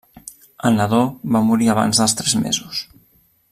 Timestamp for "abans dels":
1.75-2.17